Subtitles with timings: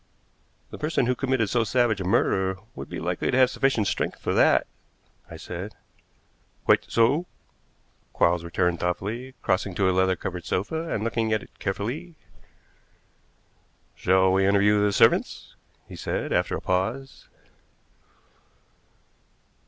[0.71, 4.19] "The person who committed so savage a murder would be likely to have sufficient strength
[4.19, 4.65] for that,"
[5.29, 5.75] I said.
[6.65, 7.27] "Quite so,"
[8.11, 12.15] Quarles returned thoughtfully, crossing to a leather covered sofa and looking at it carefully.
[13.93, 15.55] "Shall we interview the servants?"
[15.87, 17.29] he said, after a pause.